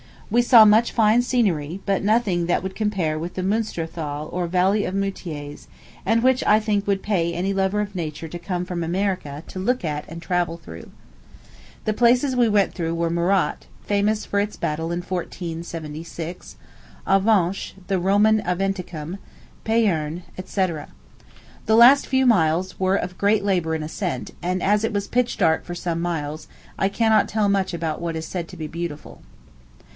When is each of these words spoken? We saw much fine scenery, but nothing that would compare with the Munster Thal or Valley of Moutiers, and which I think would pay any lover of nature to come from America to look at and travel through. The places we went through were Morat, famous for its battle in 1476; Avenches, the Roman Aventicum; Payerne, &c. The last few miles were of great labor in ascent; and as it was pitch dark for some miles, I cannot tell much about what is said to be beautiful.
We 0.31 0.41
saw 0.41 0.63
much 0.63 0.93
fine 0.93 1.21
scenery, 1.21 1.81
but 1.85 2.03
nothing 2.03 2.45
that 2.47 2.63
would 2.63 2.73
compare 2.73 3.19
with 3.19 3.33
the 3.35 3.43
Munster 3.43 3.85
Thal 3.85 4.29
or 4.31 4.47
Valley 4.47 4.85
of 4.85 4.95
Moutiers, 4.95 5.67
and 6.05 6.23
which 6.23 6.43
I 6.45 6.59
think 6.59 6.87
would 6.87 7.03
pay 7.03 7.33
any 7.33 7.53
lover 7.53 7.81
of 7.81 7.93
nature 7.93 8.29
to 8.29 8.39
come 8.39 8.63
from 8.65 8.81
America 8.83 9.43
to 9.47 9.59
look 9.59 9.83
at 9.85 10.05
and 10.07 10.19
travel 10.21 10.57
through. 10.57 10.89
The 11.85 11.93
places 11.93 12.33
we 12.35 12.47
went 12.49 12.73
through 12.73 12.95
were 12.95 13.09
Morat, 13.11 13.67
famous 13.83 14.25
for 14.25 14.39
its 14.39 14.55
battle 14.55 14.85
in 14.91 15.01
1476; 15.01 16.55
Avenches, 17.05 17.73
the 17.87 17.99
Roman 17.99 18.39
Aventicum; 18.41 19.19
Payerne, 19.65 20.23
&c. 20.43 20.67
The 21.65 21.75
last 21.75 22.07
few 22.07 22.25
miles 22.25 22.79
were 22.79 22.95
of 22.95 23.17
great 23.19 23.43
labor 23.43 23.75
in 23.75 23.83
ascent; 23.83 24.31
and 24.41 24.63
as 24.63 24.85
it 24.85 24.93
was 24.93 25.09
pitch 25.09 25.37
dark 25.37 25.63
for 25.65 25.75
some 25.75 26.01
miles, 26.01 26.47
I 26.79 26.87
cannot 26.87 27.27
tell 27.27 27.49
much 27.49 27.73
about 27.73 28.01
what 28.01 28.15
is 28.15 28.25
said 28.25 28.47
to 28.47 28.57
be 28.57 28.67
beautiful. 28.67 29.21